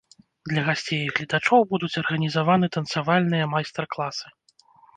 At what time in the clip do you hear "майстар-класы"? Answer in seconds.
3.55-4.27